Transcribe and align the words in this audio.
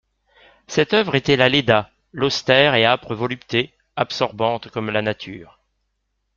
Cette 0.65 0.93
oeuvre 0.95 1.13
était 1.13 1.35
la 1.35 1.47
Léda, 1.47 1.91
l'austère 2.11 2.73
et 2.73 2.85
âpre 2.87 3.13
volupté, 3.13 3.71
absorbante 3.95 4.67
comme 4.71 4.89
la 4.89 5.03
nature. 5.03 5.59